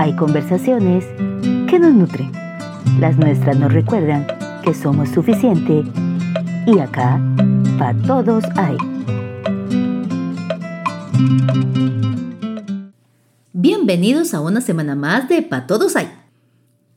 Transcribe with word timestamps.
hay 0.00 0.16
conversaciones 0.16 1.04
que 1.68 1.78
nos 1.78 1.92
nutren. 1.92 2.32
Las 3.00 3.18
nuestras 3.18 3.58
nos 3.58 3.70
recuerdan 3.70 4.26
que 4.64 4.72
somos 4.72 5.10
suficiente 5.10 5.84
y 6.66 6.78
acá 6.78 7.20
para 7.78 8.00
todos 8.00 8.44
hay. 8.56 8.78
Bienvenidos 13.52 14.32
a 14.32 14.40
una 14.40 14.62
semana 14.62 14.94
más 14.94 15.28
de 15.28 15.42
Pa 15.42 15.66
Todos 15.66 15.96
hay. 15.96 16.08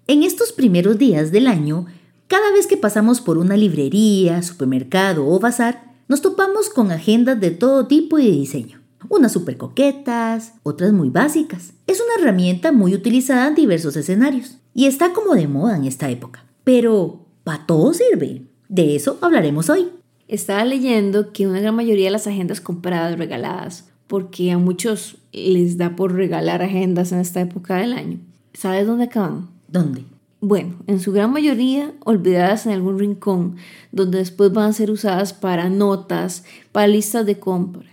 En 0.07 0.23
estos 0.23 0.53
primeros 0.53 0.97
días 0.97 1.33
del 1.33 1.47
año, 1.47 1.87
cada 2.29 2.53
vez 2.53 2.67
que 2.67 2.77
pasamos 2.77 3.19
por 3.19 3.37
una 3.37 3.57
librería, 3.57 4.41
supermercado 4.43 5.27
o 5.27 5.41
bazar, 5.41 5.91
nos 6.07 6.21
topamos 6.21 6.69
con 6.69 6.89
agendas 6.89 7.37
de 7.41 7.51
todo 7.51 7.85
tipo 7.85 8.17
y 8.17 8.31
diseño. 8.31 8.82
Unas 9.09 9.31
súper 9.31 9.57
coquetas, 9.57 10.53
otras 10.63 10.93
muy 10.93 11.09
básicas. 11.09 11.73
Es 11.87 12.01
una 12.01 12.21
herramienta 12.21 12.71
muy 12.71 12.93
utilizada 12.93 13.47
en 13.47 13.55
diversos 13.55 13.95
escenarios 13.95 14.57
y 14.73 14.85
está 14.85 15.13
como 15.13 15.35
de 15.35 15.47
moda 15.47 15.77
en 15.77 15.85
esta 15.85 16.09
época. 16.09 16.45
Pero, 16.63 17.25
¿para 17.43 17.65
todo 17.65 17.93
sirve? 17.93 18.43
De 18.69 18.95
eso 18.95 19.17
hablaremos 19.21 19.69
hoy. 19.69 19.89
Estaba 20.27 20.65
leyendo 20.65 21.31
que 21.31 21.47
una 21.47 21.59
gran 21.59 21.75
mayoría 21.75 22.05
de 22.05 22.11
las 22.11 22.27
agendas 22.27 22.61
compradas, 22.61 23.17
regaladas, 23.17 23.89
porque 24.07 24.51
a 24.51 24.57
muchos 24.57 25.17
les 25.31 25.77
da 25.77 25.95
por 25.95 26.13
regalar 26.13 26.61
agendas 26.61 27.11
en 27.11 27.19
esta 27.19 27.41
época 27.41 27.77
del 27.77 27.93
año. 27.93 28.19
¿Sabes 28.53 28.87
dónde 28.87 29.05
acaban? 29.05 29.49
¿Dónde? 29.67 30.05
Bueno, 30.45 30.75
en 30.87 30.99
su 30.99 31.13
gran 31.13 31.31
mayoría 31.31 31.93
olvidadas 32.03 32.65
en 32.65 32.73
algún 32.73 32.99
rincón, 32.99 33.55
donde 33.91 34.17
después 34.17 34.51
van 34.51 34.69
a 34.69 34.73
ser 34.73 34.91
usadas 34.91 35.33
para 35.33 35.69
notas, 35.69 36.43
para 36.71 36.87
listas 36.87 37.25
de 37.25 37.39
compras. 37.39 37.92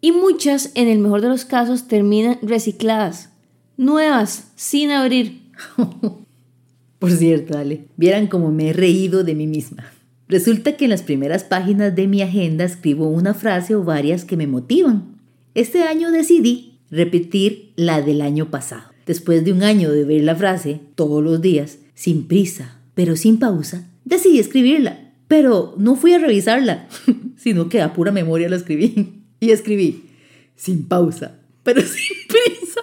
Y 0.00 0.12
muchas, 0.12 0.70
en 0.74 0.88
el 0.88 0.98
mejor 0.98 1.20
de 1.20 1.28
los 1.28 1.44
casos, 1.44 1.88
terminan 1.88 2.38
recicladas, 2.42 3.30
nuevas, 3.76 4.52
sin 4.54 4.90
abrir. 4.90 5.42
Por 6.98 7.10
cierto, 7.12 7.56
Ale, 7.56 7.86
vieran 7.96 8.26
cómo 8.26 8.50
me 8.50 8.70
he 8.70 8.72
reído 8.72 9.24
de 9.24 9.34
mí 9.34 9.46
misma. 9.46 9.92
Resulta 10.28 10.76
que 10.76 10.84
en 10.84 10.90
las 10.90 11.02
primeras 11.02 11.44
páginas 11.44 11.94
de 11.96 12.06
mi 12.06 12.22
agenda 12.22 12.64
escribo 12.64 13.08
una 13.08 13.34
frase 13.34 13.74
o 13.74 13.82
varias 13.82 14.24
que 14.24 14.36
me 14.36 14.46
motivan. 14.46 15.16
Este 15.54 15.82
año 15.82 16.10
decidí 16.10 16.78
repetir 16.90 17.72
la 17.76 18.02
del 18.02 18.20
año 18.20 18.50
pasado. 18.50 18.92
Después 19.06 19.44
de 19.44 19.52
un 19.52 19.62
año 19.62 19.90
de 19.90 20.04
ver 20.04 20.22
la 20.22 20.36
frase 20.36 20.80
todos 20.94 21.24
los 21.24 21.40
días, 21.40 21.78
sin 21.94 22.28
prisa, 22.28 22.78
pero 22.94 23.16
sin 23.16 23.38
pausa, 23.38 23.88
decidí 24.04 24.38
escribirla. 24.38 25.12
Pero 25.28 25.74
no 25.78 25.96
fui 25.96 26.12
a 26.12 26.18
revisarla, 26.18 26.88
sino 27.36 27.68
que 27.68 27.80
a 27.80 27.94
pura 27.94 28.12
memoria 28.12 28.48
la 28.48 28.56
escribí. 28.56 29.17
Y 29.40 29.50
escribí, 29.50 30.04
sin 30.56 30.86
pausa, 30.86 31.38
pero 31.62 31.80
sin 31.82 32.16
prisa. 32.28 32.80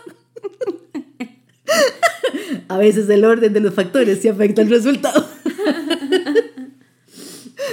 A 2.68 2.78
veces 2.78 3.10
el 3.10 3.26
orden 3.26 3.54
de 3.54 3.60
los 3.60 3.74
factores 3.74 4.20
sí 4.22 4.28
afecta 4.28 4.62
el 4.62 4.70
resultado. 4.70 5.28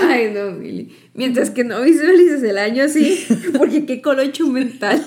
Ay, 0.03 0.31
no, 0.33 0.59
Billy. 0.59 0.91
Mientras 1.15 1.51
que 1.51 1.65
no 1.65 1.83
visualices 1.83 2.43
el 2.43 2.59
año 2.59 2.85
así, 2.85 3.25
porque 3.57 3.87
qué 3.87 4.03
colocho 4.03 4.47
mental. 4.49 5.07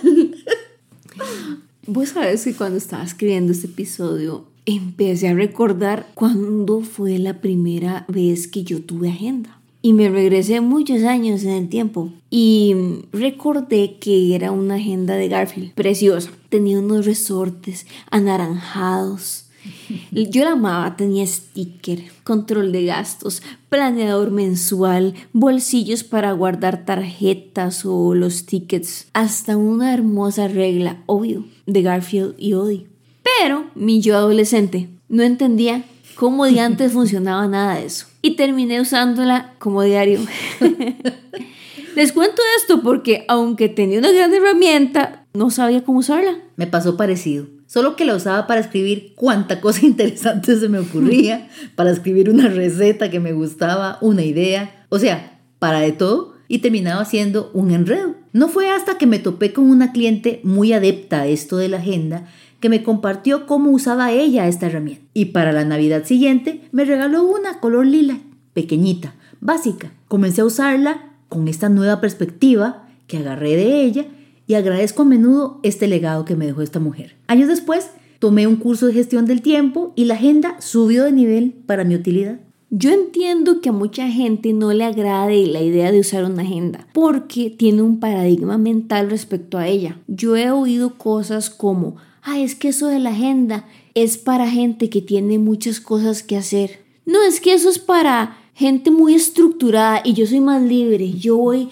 Vos 1.87 2.09
sabés 2.09 2.43
que 2.43 2.53
cuando 2.53 2.77
estaba 2.77 3.03
escribiendo 3.03 3.51
este 3.51 3.67
episodio, 3.67 4.47
empecé 4.65 5.27
a 5.27 5.33
recordar 5.33 6.07
cuándo 6.13 6.81
fue 6.81 7.19
la 7.19 7.41
primera 7.41 8.05
vez 8.07 8.47
que 8.47 8.63
yo 8.63 8.81
tuve 8.81 9.09
agenda. 9.09 9.59
Y 9.85 9.93
me 9.93 10.09
regresé 10.09 10.61
muchos 10.61 11.03
años 11.03 11.43
en 11.43 11.51
el 11.51 11.69
tiempo 11.69 12.11
y 12.31 12.75
recordé 13.11 13.99
que 13.99 14.33
era 14.33 14.51
una 14.51 14.77
agenda 14.77 15.13
de 15.13 15.27
Garfield, 15.27 15.75
preciosa. 15.75 16.31
Tenía 16.49 16.79
unos 16.79 17.05
resortes 17.05 17.85
anaranjados. 18.09 19.45
Yo 20.11 20.43
la 20.43 20.53
amaba, 20.53 20.97
tenía 20.97 21.27
sticker, 21.27 22.01
control 22.23 22.71
de 22.71 22.85
gastos, 22.85 23.43
planeador 23.69 24.31
mensual, 24.31 25.13
bolsillos 25.33 26.03
para 26.03 26.31
guardar 26.31 26.83
tarjetas 26.83 27.85
o 27.85 28.15
los 28.15 28.47
tickets, 28.47 29.05
hasta 29.13 29.55
una 29.55 29.93
hermosa 29.93 30.47
regla, 30.47 31.03
obvio, 31.05 31.45
de 31.67 31.83
Garfield 31.83 32.33
y 32.39 32.53
Odie. 32.53 32.87
Pero 33.21 33.65
mi 33.75 34.01
yo 34.01 34.17
adolescente 34.17 34.89
no 35.09 35.21
entendía 35.21 35.85
cómo 36.15 36.45
de 36.45 36.59
antes 36.59 36.91
funcionaba 36.91 37.47
nada 37.47 37.75
de 37.75 37.85
eso. 37.85 38.07
Y 38.21 38.35
terminé 38.35 38.81
usándola 38.81 39.53
como 39.59 39.83
diario. 39.83 40.19
Les 41.95 42.11
cuento 42.11 42.41
esto 42.57 42.81
porque 42.81 43.23
aunque 43.27 43.69
tenía 43.69 43.99
una 43.99 44.11
gran 44.11 44.33
herramienta, 44.33 45.25
no 45.33 45.49
sabía 45.49 45.83
cómo 45.83 45.99
usarla. 45.99 46.37
Me 46.57 46.67
pasó 46.67 46.97
parecido. 46.97 47.47
Solo 47.67 47.95
que 47.95 48.05
la 48.05 48.15
usaba 48.15 48.47
para 48.47 48.61
escribir 48.61 49.13
cuánta 49.15 49.61
cosa 49.61 49.85
interesante 49.85 50.57
se 50.57 50.69
me 50.69 50.79
ocurría, 50.79 51.49
para 51.75 51.91
escribir 51.91 52.29
una 52.29 52.47
receta 52.47 53.09
que 53.09 53.19
me 53.19 53.33
gustaba, 53.33 53.97
una 54.01 54.23
idea, 54.23 54.85
o 54.89 54.99
sea, 54.99 55.39
para 55.59 55.79
de 55.79 55.91
todo 55.91 56.35
y 56.47 56.59
terminaba 56.59 57.05
siendo 57.05 57.49
un 57.53 57.71
enredo. 57.71 58.15
No 58.33 58.49
fue 58.49 58.69
hasta 58.69 58.97
que 58.97 59.07
me 59.07 59.19
topé 59.19 59.53
con 59.53 59.69
una 59.69 59.91
cliente 59.91 60.41
muy 60.43 60.73
adepta 60.73 61.21
a 61.21 61.27
esto 61.27 61.57
de 61.57 61.69
la 61.69 61.77
agenda 61.77 62.27
que 62.65 62.69
me 62.69 62.81
compartió 62.81 63.45
cómo 63.45 63.69
usaba 63.69 64.11
ella 64.11 64.47
esta 64.47 64.65
herramienta. 64.65 65.05
Y 65.13 65.25
para 65.25 65.51
la 65.51 65.65
Navidad 65.65 66.03
siguiente 66.03 66.61
me 66.71 66.83
regaló 66.83 67.23
una 67.23 67.59
color 67.59 67.85
lila, 67.85 68.17
pequeñita, 68.53 69.13
básica. 69.39 69.91
Comencé 70.07 70.41
a 70.41 70.45
usarla 70.45 71.11
con 71.29 71.47
esta 71.47 71.69
nueva 71.69 72.01
perspectiva 72.01 72.87
que 73.05 73.17
agarré 73.17 73.55
de 73.55 73.83
ella 73.83 74.07
y 74.47 74.55
agradezco 74.55 75.03
a 75.03 75.05
menudo 75.05 75.59
este 75.61 75.87
legado 75.87 76.25
que 76.25 76.35
me 76.35 76.47
dejó 76.47 76.63
esta 76.63 76.79
mujer. 76.79 77.15
Años 77.27 77.49
después, 77.49 77.91
tomé 78.17 78.47
un 78.47 78.55
curso 78.55 78.87
de 78.87 78.93
gestión 78.93 79.27
del 79.27 79.43
tiempo 79.43 79.93
y 79.95 80.05
la 80.05 80.15
agenda 80.15 80.59
subió 80.59 81.03
de 81.03 81.11
nivel 81.11 81.53
para 81.67 81.83
mi 81.83 81.93
utilidad. 81.93 82.39
Yo 82.71 82.91
entiendo 82.91 83.61
que 83.61 83.69
a 83.69 83.73
mucha 83.73 84.09
gente 84.09 84.53
no 84.53 84.73
le 84.73 84.85
agrade 84.85 85.45
la 85.45 85.61
idea 85.61 85.91
de 85.91 85.99
usar 85.99 86.25
una 86.25 86.41
agenda 86.41 86.87
porque 86.93 87.51
tiene 87.51 87.83
un 87.83 87.99
paradigma 87.99 88.57
mental 88.57 89.11
respecto 89.11 89.59
a 89.59 89.67
ella. 89.67 89.99
Yo 90.07 90.35
he 90.35 90.49
oído 90.49 90.95
cosas 90.97 91.51
como, 91.51 91.97
ah, 92.25 92.39
es 92.39 92.55
que 92.55 92.69
eso 92.69 92.87
de 92.87 92.99
la 92.99 93.11
agenda 93.11 93.65
es 93.93 94.17
para 94.17 94.49
gente 94.49 94.89
que 94.89 95.01
tiene 95.01 95.39
muchas 95.39 95.79
cosas 95.79 96.23
que 96.23 96.35
hacer. 96.35 96.83
No, 97.05 97.21
es 97.23 97.39
que 97.39 97.53
eso 97.53 97.69
es 97.69 97.79
para 97.79 98.37
gente 98.53 98.91
muy 98.91 99.13
estructurada 99.13 100.01
y 100.03 100.13
yo 100.13 100.25
soy 100.25 100.41
más 100.41 100.61
libre. 100.61 101.13
Yo 101.13 101.37
voy 101.37 101.69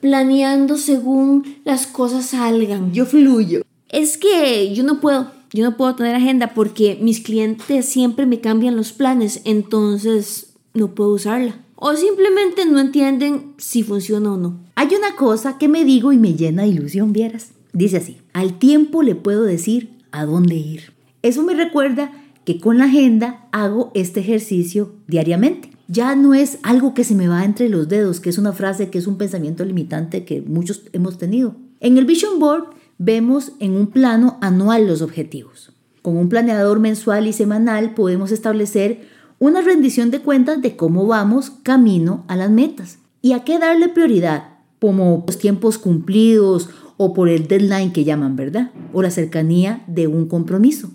planeando 0.00 0.78
según 0.78 1.56
las 1.64 1.86
cosas 1.86 2.26
salgan. 2.26 2.92
Yo 2.92 3.04
fluyo. 3.04 3.62
Es 3.88 4.16
que 4.16 4.72
yo 4.74 4.84
no 4.84 5.00
puedo. 5.00 5.36
Yo 5.52 5.64
no 5.64 5.76
puedo 5.76 5.94
tener 5.94 6.14
agenda 6.14 6.52
porque 6.54 6.98
mis 7.00 7.20
clientes 7.20 7.86
siempre 7.86 8.26
me 8.26 8.40
cambian 8.40 8.76
los 8.76 8.92
planes, 8.92 9.40
entonces 9.44 10.52
no 10.74 10.94
puedo 10.94 11.10
usarla. 11.10 11.64
O 11.74 11.94
simplemente 11.94 12.66
no 12.66 12.78
entienden 12.78 13.54
si 13.56 13.82
funciona 13.82 14.34
o 14.34 14.36
no. 14.36 14.58
Hay 14.74 14.88
una 14.88 15.16
cosa 15.16 15.56
que 15.56 15.68
me 15.68 15.84
digo 15.84 16.12
y 16.12 16.18
me 16.18 16.34
llena 16.34 16.62
de 16.62 16.68
ilusión, 16.68 17.14
vieras. 17.14 17.52
Dice 17.72 17.98
así, 17.98 18.18
al 18.32 18.58
tiempo 18.58 19.02
le 19.02 19.14
puedo 19.14 19.44
decir 19.44 19.98
a 20.10 20.24
dónde 20.24 20.56
ir. 20.56 20.92
Eso 21.22 21.42
me 21.42 21.54
recuerda 21.54 22.12
que 22.44 22.60
con 22.60 22.78
la 22.78 22.84
agenda 22.84 23.46
hago 23.52 23.90
este 23.94 24.20
ejercicio 24.20 24.92
diariamente. 25.06 25.70
Ya 25.86 26.16
no 26.16 26.34
es 26.34 26.58
algo 26.62 26.94
que 26.94 27.04
se 27.04 27.14
me 27.14 27.28
va 27.28 27.44
entre 27.44 27.68
los 27.68 27.88
dedos, 27.88 28.20
que 28.20 28.30
es 28.30 28.38
una 28.38 28.52
frase, 28.52 28.90
que 28.90 28.98
es 28.98 29.06
un 29.06 29.18
pensamiento 29.18 29.64
limitante 29.64 30.24
que 30.24 30.40
muchos 30.42 30.82
hemos 30.92 31.18
tenido. 31.18 31.56
En 31.80 31.98
el 31.98 32.04
Vision 32.04 32.38
Board 32.38 32.70
vemos 32.98 33.52
en 33.60 33.76
un 33.76 33.88
plano 33.88 34.38
anual 34.40 34.86
los 34.86 35.02
objetivos. 35.02 35.72
Con 36.02 36.16
un 36.16 36.28
planeador 36.28 36.80
mensual 36.80 37.26
y 37.26 37.32
semanal 37.32 37.94
podemos 37.94 38.32
establecer 38.32 39.08
una 39.38 39.60
rendición 39.60 40.10
de 40.10 40.20
cuentas 40.20 40.60
de 40.62 40.76
cómo 40.76 41.06
vamos 41.06 41.50
camino 41.62 42.24
a 42.28 42.36
las 42.36 42.50
metas 42.50 42.98
y 43.22 43.32
a 43.32 43.44
qué 43.44 43.58
darle 43.58 43.88
prioridad, 43.88 44.58
como 44.80 45.24
los 45.26 45.38
tiempos 45.38 45.78
cumplidos 45.78 46.70
o 46.98 47.14
por 47.14 47.30
el 47.30 47.48
deadline 47.48 47.92
que 47.92 48.04
llaman, 48.04 48.36
¿verdad? 48.36 48.72
O 48.92 49.00
la 49.00 49.10
cercanía 49.10 49.82
de 49.86 50.06
un 50.06 50.28
compromiso. 50.28 50.90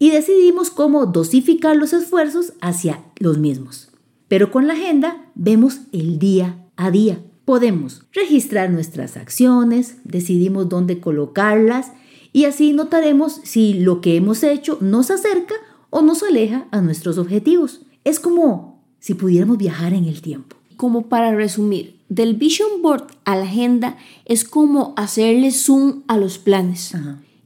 Y 0.00 0.10
decidimos 0.10 0.70
cómo 0.70 1.06
dosificar 1.06 1.76
los 1.76 1.92
esfuerzos 1.92 2.54
hacia 2.60 3.04
los 3.20 3.38
mismos. 3.38 3.90
Pero 4.26 4.50
con 4.50 4.66
la 4.66 4.72
agenda 4.72 5.30
vemos 5.36 5.82
el 5.92 6.18
día 6.18 6.58
a 6.76 6.90
día. 6.90 7.20
Podemos 7.44 8.06
registrar 8.12 8.70
nuestras 8.70 9.16
acciones, 9.16 9.98
decidimos 10.04 10.68
dónde 10.68 10.98
colocarlas 10.98 11.92
y 12.32 12.46
así 12.46 12.72
notaremos 12.72 13.40
si 13.44 13.74
lo 13.74 14.00
que 14.00 14.16
hemos 14.16 14.42
hecho 14.42 14.78
nos 14.80 15.10
acerca 15.10 15.54
o 15.90 16.02
nos 16.02 16.22
aleja 16.22 16.66
a 16.70 16.80
nuestros 16.80 17.18
objetivos. 17.18 17.82
Es 18.02 18.18
como 18.18 18.82
si 18.98 19.14
pudiéramos 19.14 19.58
viajar 19.58 19.92
en 19.92 20.06
el 20.06 20.22
tiempo. 20.22 20.56
Como 20.76 21.08
para 21.08 21.34
resumir, 21.34 22.00
del 22.08 22.34
vision 22.34 22.82
board 22.82 23.06
a 23.24 23.36
la 23.36 23.44
agenda 23.44 23.96
es 24.24 24.44
como 24.44 24.94
hacerle 24.96 25.50
zoom 25.50 26.02
a 26.08 26.16
los 26.16 26.38
planes. 26.38 26.92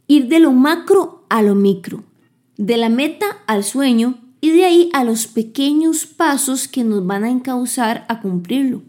Ir 0.06 0.28
de 0.28 0.40
lo 0.40 0.52
macro 0.52 1.24
a 1.28 1.42
lo 1.42 1.54
micro, 1.54 2.04
de 2.56 2.76
la 2.76 2.88
meta 2.88 3.26
al 3.46 3.64
sueño 3.64 4.18
y 4.40 4.50
de 4.50 4.64
ahí 4.64 4.90
a 4.92 5.04
los 5.04 5.26
pequeños 5.26 6.06
pasos 6.06 6.68
que 6.68 6.84
nos 6.84 7.06
van 7.06 7.24
a 7.24 7.30
encauzar 7.30 8.04
a 8.08 8.20
cumplirlo. 8.20 8.82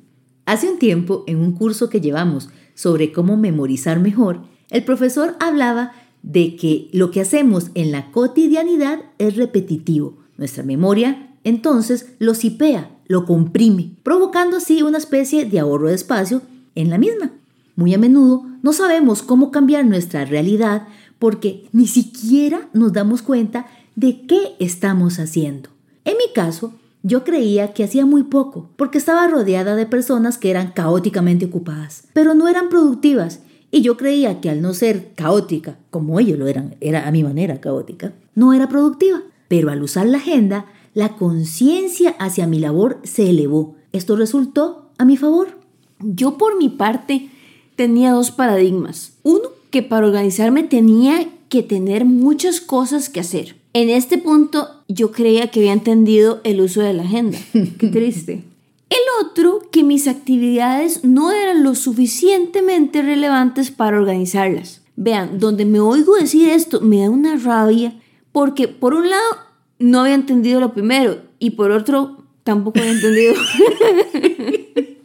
Hace 0.45 0.69
un 0.69 0.79
tiempo, 0.79 1.23
en 1.27 1.37
un 1.37 1.51
curso 1.51 1.89
que 1.89 2.01
llevamos 2.01 2.49
sobre 2.73 3.11
cómo 3.11 3.37
memorizar 3.37 3.99
mejor, 3.99 4.41
el 4.69 4.83
profesor 4.83 5.35
hablaba 5.39 5.93
de 6.23 6.55
que 6.55 6.89
lo 6.91 7.11
que 7.11 7.21
hacemos 7.21 7.71
en 7.75 7.91
la 7.91 8.11
cotidianidad 8.11 9.01
es 9.17 9.35
repetitivo. 9.35 10.17
Nuestra 10.37 10.63
memoria 10.63 11.29
entonces 11.43 12.13
lo 12.19 12.33
sipea, 12.33 12.91
lo 13.09 13.25
comprime, 13.25 13.91
provocando 14.03 14.55
así 14.55 14.81
una 14.81 14.99
especie 14.99 15.43
de 15.43 15.59
ahorro 15.59 15.89
de 15.89 15.95
espacio 15.95 16.41
en 16.75 16.89
la 16.89 16.97
misma. 16.97 17.31
Muy 17.75 17.93
a 17.93 17.97
menudo 17.97 18.45
no 18.61 18.71
sabemos 18.71 19.23
cómo 19.23 19.51
cambiar 19.51 19.85
nuestra 19.85 20.23
realidad 20.23 20.87
porque 21.17 21.67
ni 21.73 21.87
siquiera 21.87 22.69
nos 22.71 22.93
damos 22.93 23.21
cuenta 23.21 23.65
de 23.95 24.25
qué 24.27 24.55
estamos 24.59 25.19
haciendo. 25.19 25.69
En 26.05 26.17
mi 26.17 26.31
caso, 26.33 26.73
yo 27.01 27.23
creía 27.23 27.73
que 27.73 27.83
hacía 27.83 28.05
muy 28.05 28.23
poco, 28.23 28.69
porque 28.75 28.97
estaba 28.97 29.27
rodeada 29.27 29.75
de 29.75 29.85
personas 29.85 30.37
que 30.37 30.51
eran 30.51 30.71
caóticamente 30.71 31.45
ocupadas, 31.45 32.03
pero 32.13 32.35
no 32.35 32.47
eran 32.47 32.69
productivas, 32.69 33.41
y 33.71 33.81
yo 33.81 33.97
creía 33.97 34.39
que 34.39 34.49
al 34.49 34.61
no 34.61 34.73
ser 34.73 35.13
caótica, 35.15 35.77
como 35.89 36.19
ellos 36.19 36.37
lo 36.37 36.47
eran, 36.47 36.75
era 36.79 37.07
a 37.07 37.11
mi 37.11 37.23
manera 37.23 37.59
caótica, 37.59 38.13
no 38.35 38.53
era 38.53 38.69
productiva. 38.69 39.21
Pero 39.47 39.71
al 39.71 39.81
usar 39.81 40.05
la 40.05 40.17
agenda, 40.17 40.65
la 40.93 41.15
conciencia 41.15 42.11
hacia 42.19 42.47
mi 42.47 42.59
labor 42.59 42.99
se 43.03 43.29
elevó. 43.29 43.75
Esto 43.91 44.15
resultó 44.15 44.89
a 44.97 45.05
mi 45.05 45.17
favor. 45.17 45.57
Yo 45.99 46.37
por 46.37 46.57
mi 46.57 46.69
parte 46.69 47.29
tenía 47.75 48.11
dos 48.11 48.31
paradigmas. 48.31 49.13
Uno, 49.23 49.49
que 49.69 49.83
para 49.83 50.07
organizarme 50.07 50.63
tenía 50.63 51.29
que 51.49 51.63
tener 51.63 52.05
muchas 52.05 52.61
cosas 52.61 53.09
que 53.09 53.19
hacer. 53.19 53.55
En 53.73 53.89
este 53.89 54.17
punto 54.17 54.67
yo 54.87 55.11
creía 55.11 55.51
que 55.51 55.59
había 55.59 55.73
entendido 55.73 56.41
el 56.43 56.61
uso 56.61 56.81
de 56.81 56.93
la 56.93 57.03
agenda. 57.03 57.37
Qué 57.53 57.87
triste. 57.87 58.43
El 58.89 59.25
otro, 59.27 59.61
que 59.71 59.83
mis 59.83 60.07
actividades 60.07 61.03
no 61.03 61.31
eran 61.31 61.63
lo 61.63 61.75
suficientemente 61.75 63.03
relevantes 63.03 63.69
para 63.69 63.97
organizarlas. 63.97 64.81
Vean, 64.95 65.39
donde 65.39 65.65
me 65.65 65.79
oigo 65.79 66.15
decir 66.15 66.49
esto 66.49 66.81
me 66.81 67.01
da 67.01 67.09
una 67.09 67.37
rabia 67.37 67.93
porque 68.31 68.67
por 68.67 68.95
un 68.95 69.09
lado 69.09 69.48
no 69.79 70.01
había 70.01 70.15
entendido 70.15 70.59
lo 70.59 70.73
primero 70.73 71.21
y 71.39 71.51
por 71.51 71.71
otro 71.71 72.23
tampoco 72.43 72.79
había 72.79 72.91
entendido. 72.91 73.33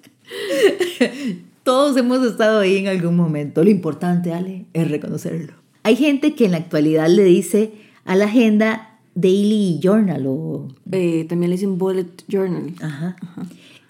Todos 1.63 1.97
hemos 1.97 2.25
estado 2.27 2.61
ahí 2.61 2.79
en 2.79 2.89
algún 2.89 3.17
momento. 3.17 3.65
Lo 3.65 3.71
importante, 3.71 4.35
Ale, 4.35 4.67
es 4.75 4.91
reconocerlo. 4.91 5.55
Hay 5.83 5.97
gente 5.97 6.35
que 6.35 6.45
en 6.47 6.53
la 6.53 6.59
actualidad 6.59 7.09
le 7.09 7.25
dice 7.25 7.73
a 8.05 8.17
la 8.17 8.27
agenda 8.27 8.99
Daily 9.15 9.79
Journal 9.83 10.27
o... 10.27 10.69
Eh, 10.93 11.25
también 11.29 11.51
le 11.51 11.57
dicen 11.57 11.79
Bullet 11.79 12.11
Journal. 12.29 12.75
Ajá. 12.81 13.17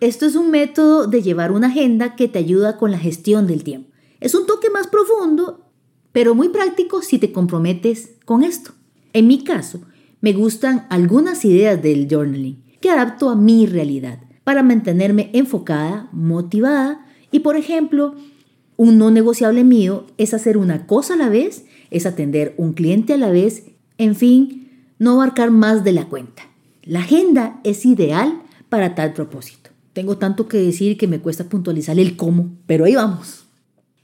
Esto 0.00 0.26
es 0.26 0.36
un 0.36 0.50
método 0.50 1.06
de 1.06 1.22
llevar 1.22 1.50
una 1.50 1.68
agenda 1.68 2.14
que 2.14 2.28
te 2.28 2.38
ayuda 2.38 2.76
con 2.76 2.90
la 2.90 2.98
gestión 2.98 3.46
del 3.46 3.64
tiempo. 3.64 3.90
Es 4.20 4.34
un 4.34 4.46
toque 4.46 4.70
más 4.70 4.86
profundo, 4.86 5.60
pero 6.12 6.34
muy 6.34 6.50
práctico 6.50 7.02
si 7.02 7.18
te 7.18 7.32
comprometes 7.32 8.10
con 8.24 8.42
esto. 8.42 8.72
En 9.12 9.26
mi 9.26 9.44
caso, 9.44 9.80
me 10.24 10.32
gustan 10.32 10.86
algunas 10.88 11.44
ideas 11.44 11.82
del 11.82 12.08
journaling 12.08 12.64
que 12.80 12.88
adapto 12.88 13.28
a 13.28 13.36
mi 13.36 13.66
realidad 13.66 14.20
para 14.42 14.62
mantenerme 14.62 15.28
enfocada, 15.34 16.08
motivada 16.12 17.04
y, 17.30 17.40
por 17.40 17.58
ejemplo, 17.58 18.14
un 18.78 18.96
no 18.96 19.10
negociable 19.10 19.64
mío 19.64 20.06
es 20.16 20.32
hacer 20.32 20.56
una 20.56 20.86
cosa 20.86 21.12
a 21.12 21.18
la 21.18 21.28
vez, 21.28 21.66
es 21.90 22.06
atender 22.06 22.54
un 22.56 22.72
cliente 22.72 23.12
a 23.12 23.18
la 23.18 23.28
vez 23.28 23.64
en 23.98 24.16
fin, 24.16 24.70
no 24.98 25.12
abarcar 25.20 25.50
más 25.50 25.84
de 25.84 25.92
la 25.92 26.06
cuenta. 26.06 26.44
La 26.84 27.00
agenda 27.00 27.60
es 27.62 27.84
ideal 27.84 28.40
para 28.70 28.94
tal 28.94 29.12
propósito. 29.12 29.72
Tengo 29.92 30.16
tanto 30.16 30.48
que 30.48 30.56
decir 30.56 30.96
que 30.96 31.06
me 31.06 31.20
cuesta 31.20 31.50
puntualizar 31.50 31.98
el 31.98 32.16
cómo, 32.16 32.48
pero 32.64 32.86
ahí 32.86 32.94
vamos. 32.94 33.44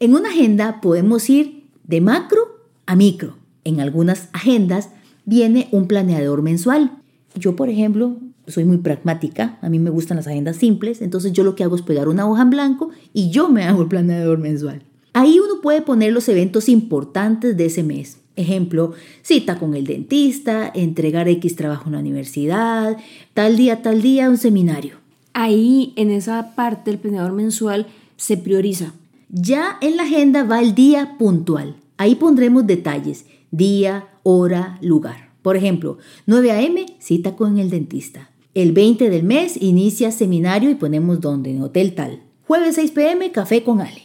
En 0.01 0.15
una 0.15 0.29
agenda 0.29 0.83
podemos 0.83 1.31
ir 1.31 1.65
de 1.85 2.03
macro 2.03 2.59
a 2.85 2.95
micro. 2.95 3.39
En 3.65 3.81
algunas 3.81 4.29
agendas 4.35 4.91
viene 5.31 5.69
un 5.71 5.87
planeador 5.87 6.43
mensual. 6.43 6.91
Yo, 7.37 7.55
por 7.55 7.69
ejemplo, 7.69 8.17
soy 8.49 8.65
muy 8.65 8.79
pragmática, 8.79 9.61
a 9.63 9.69
mí 9.69 9.79
me 9.79 9.91
gustan 9.91 10.17
las 10.17 10.27
agendas 10.27 10.57
simples, 10.57 11.01
entonces 11.01 11.33
yo 11.33 11.45
lo 11.45 11.55
que 11.55 11.63
hago 11.63 11.77
es 11.77 11.83
pegar 11.83 12.09
una 12.09 12.29
hoja 12.29 12.43
en 12.43 12.51
blanco 12.51 12.91
y 13.13 13.31
yo 13.31 13.49
me 13.49 13.63
hago 13.63 13.83
el 13.83 13.89
planeador 13.89 14.39
mensual. 14.39 14.83
Ahí 15.13 15.39
uno 15.39 15.61
puede 15.63 15.83
poner 15.83 16.13
los 16.13 16.29
eventos 16.29 16.69
importantes 16.69 17.57
de 17.57 17.67
ese 17.67 17.85
mes. 17.85 18.19
Ejemplo, 18.35 18.93
cita 19.23 19.57
con 19.57 19.75
el 19.75 19.87
dentista, 19.87 20.69
entregar 20.75 21.29
X 21.29 21.55
trabajo 21.55 21.85
en 21.87 21.93
la 21.93 22.01
universidad, 22.01 22.97
tal 23.33 23.57
día, 23.57 23.83
tal 23.83 24.03
día, 24.03 24.29
un 24.29 24.37
seminario. 24.37 24.97
Ahí, 25.33 25.93
en 25.95 26.11
esa 26.11 26.57
parte 26.57 26.91
del 26.91 26.99
planeador 26.99 27.35
mensual, 27.35 27.87
se 28.17 28.37
prioriza. 28.37 28.95
Ya 29.29 29.79
en 29.81 29.97
la 29.97 30.03
agenda 30.03 30.43
va 30.43 30.61
el 30.61 30.75
día 30.75 31.17
puntual. 31.19 31.77
Ahí 31.99 32.17
pondremos 32.17 32.67
detalles, 32.67 33.27
día, 33.51 34.09
hora, 34.23 34.79
lugar. 34.83 35.31
Por 35.43 35.57
ejemplo, 35.57 35.99
9 36.27 36.51
a.m., 36.53 36.87
cita 36.99 37.37
con 37.37 37.59
el 37.59 37.71
dentista. 37.71 38.31
El 38.55 38.73
20 38.73 39.11
del 39.11 39.23
mes 39.23 39.61
inicia 39.61 40.11
seminario 40.11 40.71
y 40.71 40.75
ponemos 40.75 41.21
dónde, 41.21 41.51
en 41.51 41.63
hotel 41.63 41.95
tal. 41.95 42.23
Jueves 42.47 42.75
6 42.75 42.91
p.m., 42.91 43.33
café 43.33 43.63
con 43.63 43.81
Ale. 43.81 44.03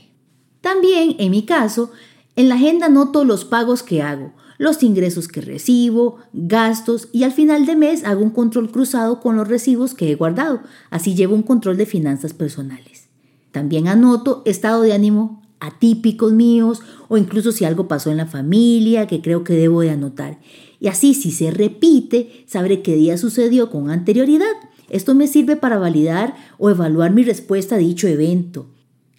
También, 0.62 1.16
en 1.20 1.32
mi 1.32 1.44
caso, 1.44 1.92
en 2.36 2.50
la 2.50 2.56
agenda 2.56 2.90
noto 2.90 3.26
los 3.26 3.46
pagos 3.46 3.84
que 3.84 4.02
hago, 4.02 4.34
los 4.58 4.82
ingresos 4.84 5.28
que 5.28 5.42
recibo, 5.42 6.18
gastos 6.34 7.10
y 7.12 7.24
al 7.24 7.32
final 7.32 7.66
de 7.66 7.76
mes 7.76 8.04
hago 8.04 8.24
un 8.24 8.30
control 8.30 8.72
cruzado 8.72 9.20
con 9.20 9.36
los 9.36 9.48
recibos 9.48 9.94
que 9.94 10.12
he 10.12 10.16
guardado. 10.16 10.62
Así 10.90 11.16
llevo 11.16 11.36
un 11.36 11.44
control 11.44 11.78
de 11.78 11.86
finanzas 11.86 12.34
personales. 12.34 13.08
También 13.52 13.88
anoto 13.88 14.42
estado 14.46 14.82
de 14.82 14.94
ánimo 14.94 15.42
atípicos 15.66 16.34
míos 16.34 16.82
o 17.08 17.18
incluso 17.18 17.52
si 17.52 17.66
algo 17.66 17.88
pasó 17.88 18.12
en 18.12 18.18
la 18.18 18.26
familia 18.26 19.08
que 19.08 19.22
creo 19.22 19.44
que 19.44 19.54
debo 19.54 19.82
de 19.82 19.92
anotar. 19.92 20.40
Y 20.80 20.88
así 20.88 21.14
si 21.14 21.32
se 21.32 21.52
repite, 21.52 22.46
sabré 22.48 22.82
qué 22.82 22.96
día 22.96 23.18
sucedió 23.18 23.70
con 23.70 23.90
anterioridad. 23.90 24.54
Esto 24.90 25.16
me 25.16 25.28
sirve 25.28 25.56
para 25.56 25.80
validar 25.80 26.36
o 26.58 26.70
evaluar 26.70 27.12
mi 27.12 27.24
respuesta 27.24 27.76
a 27.76 27.80
dicho 27.80 28.08
evento. 28.08 28.68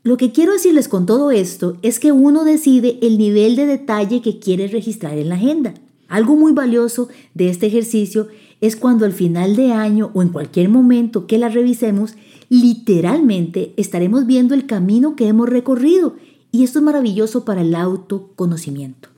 Lo 0.02 0.16
que 0.16 0.30
quiero 0.30 0.52
decirles 0.52 0.86
con 0.86 1.04
todo 1.04 1.32
esto 1.32 1.78
es 1.82 1.98
que 1.98 2.12
uno 2.12 2.44
decide 2.44 2.98
el 3.02 3.18
nivel 3.18 3.56
de 3.56 3.66
detalle 3.66 4.22
que 4.22 4.38
quiere 4.38 4.68
registrar 4.68 5.18
en 5.18 5.28
la 5.28 5.34
agenda. 5.34 5.74
Algo 6.06 6.36
muy 6.36 6.52
valioso 6.52 7.08
de 7.34 7.48
este 7.48 7.66
ejercicio 7.66 8.28
es 8.60 8.76
cuando 8.76 9.04
al 9.04 9.12
final 9.12 9.56
de 9.56 9.72
año 9.72 10.12
o 10.14 10.22
en 10.22 10.28
cualquier 10.28 10.68
momento 10.68 11.26
que 11.26 11.38
la 11.38 11.48
revisemos, 11.48 12.14
literalmente 12.48 13.74
estaremos 13.76 14.26
viendo 14.26 14.54
el 14.54 14.66
camino 14.66 15.16
que 15.16 15.26
hemos 15.26 15.48
recorrido 15.48 16.14
y 16.52 16.64
esto 16.64 16.78
es 16.78 16.84
maravilloso 16.84 17.44
para 17.44 17.60
el 17.60 17.74
autoconocimiento. 17.74 19.08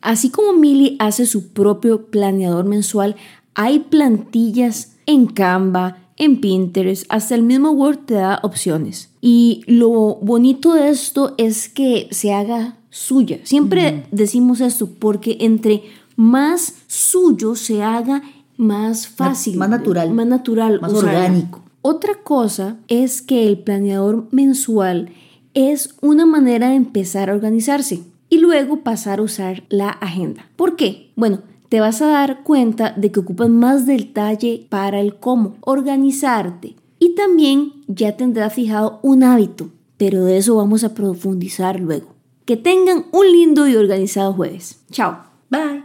Así 0.00 0.30
como 0.30 0.52
Milly 0.52 0.96
hace 1.00 1.26
su 1.26 1.48
propio 1.48 2.06
planeador 2.06 2.64
mensual, 2.64 3.16
hay 3.54 3.80
plantillas 3.80 4.96
en 5.06 5.26
Canva, 5.26 5.98
en 6.16 6.40
Pinterest, 6.40 7.06
hasta 7.08 7.34
el 7.34 7.42
mismo 7.42 7.70
Word 7.70 7.98
te 8.06 8.14
da 8.14 8.40
opciones. 8.42 9.10
Y 9.20 9.62
lo 9.66 10.16
bonito 10.16 10.74
de 10.74 10.90
esto 10.90 11.34
es 11.38 11.68
que 11.68 12.08
se 12.10 12.32
haga 12.32 12.76
suya. 12.90 13.38
Siempre 13.44 14.06
decimos 14.10 14.60
esto 14.60 14.88
porque 14.98 15.38
entre 15.40 15.84
más 16.16 16.74
suyo 16.86 17.54
se 17.54 17.82
haga, 17.82 18.22
más 18.56 19.06
fácil. 19.06 19.56
Más 19.56 19.70
natural. 19.70 20.12
Más 20.12 20.26
natural. 20.26 20.80
Más 20.80 20.92
orgánico. 20.92 21.62
Otra 21.80 22.22
cosa 22.22 22.76
es 22.88 23.22
que 23.22 23.46
el 23.46 23.58
planeador 23.58 24.26
mensual 24.32 25.10
es 25.54 25.94
una 26.00 26.26
manera 26.26 26.70
de 26.70 26.76
empezar 26.76 27.30
a 27.30 27.34
organizarse 27.34 28.00
y 28.28 28.38
luego 28.38 28.80
pasar 28.80 29.18
a 29.18 29.22
usar 29.22 29.64
la 29.68 29.90
agenda. 29.90 30.48
¿Por 30.56 30.76
qué? 30.76 31.10
Bueno, 31.16 31.40
te 31.68 31.80
vas 31.80 32.00
a 32.02 32.06
dar 32.06 32.42
cuenta 32.42 32.92
de 32.96 33.12
que 33.12 33.20
ocupas 33.20 33.48
más 33.48 33.86
detalle 33.86 34.66
para 34.68 35.00
el 35.00 35.16
cómo, 35.16 35.56
organizarte. 35.60 36.76
Y 36.98 37.14
también 37.14 37.72
ya 37.86 38.16
tendrás 38.16 38.54
fijado 38.54 39.00
un 39.02 39.22
hábito, 39.22 39.70
pero 39.96 40.24
de 40.24 40.38
eso 40.38 40.56
vamos 40.56 40.84
a 40.84 40.94
profundizar 40.94 41.80
luego. 41.80 42.14
Que 42.44 42.56
tengan 42.56 43.04
un 43.12 43.30
lindo 43.30 43.68
y 43.68 43.76
organizado 43.76 44.32
jueves. 44.32 44.80
Chao. 44.90 45.18
Bye. 45.50 45.84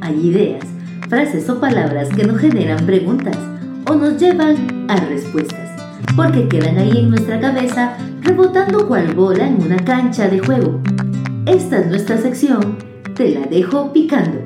Hay 0.00 0.26
ideas, 0.26 0.64
frases 1.08 1.48
o 1.48 1.60
palabras 1.60 2.08
que 2.08 2.24
nos 2.24 2.38
generan 2.38 2.84
preguntas 2.86 3.36
o 3.88 3.94
nos 3.94 4.18
llevan 4.18 4.86
a 4.88 4.96
respuestas, 4.96 5.61
porque 6.16 6.48
quedan 6.48 6.78
ahí 6.78 6.98
en 6.98 7.10
nuestra 7.10 7.40
cabeza 7.40 7.96
rebotando 8.20 8.86
cual 8.86 9.14
bola 9.14 9.46
en 9.46 9.62
una 9.62 9.76
cancha 9.84 10.28
de 10.28 10.38
juego. 10.38 10.80
Esta 11.46 11.80
es 11.80 11.86
nuestra 11.86 12.18
sección, 12.18 12.78
te 13.14 13.30
la 13.30 13.46
dejo 13.46 13.92
picando. 13.92 14.40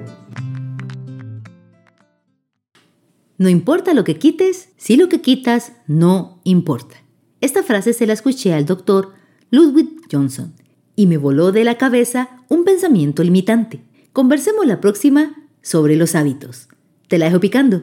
No 3.39 3.49
importa 3.49 3.93
lo 3.93 4.05
que 4.05 4.17
quites, 4.17 4.71
si 4.77 4.97
lo 4.97 5.09
que 5.09 5.21
quitas 5.21 5.73
no 5.87 6.41
importa. 6.45 6.97
Esta 7.41 7.63
frase 7.63 7.93
se 7.93 8.07
la 8.07 8.15
escuché 8.15 8.55
al 8.55 8.65
doctor 8.65 9.13
Ludwig 9.51 10.01
Johnson 10.11 10.55
y 10.97 11.07
me 11.07 11.19
voló 11.19 11.53
de 11.53 11.65
la 11.65 11.77
cabeza 11.77 12.31
un 12.49 12.65
pensamiento 12.65 13.23
limitante. 13.23 13.83
Conversemos 14.13 14.67
la 14.67 14.81
próxima 14.81 15.35
sobre 15.61 15.97
los 15.97 16.15
hábitos. 16.15 16.69
Te 17.09 17.19
la 17.19 17.27
dejo 17.27 17.41
picando. 17.41 17.83